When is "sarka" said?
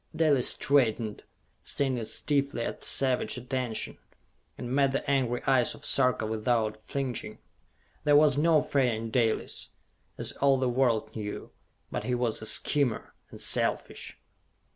5.85-6.25